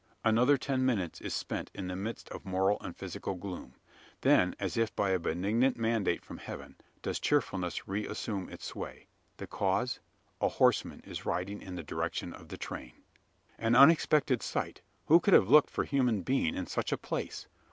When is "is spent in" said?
1.21-1.85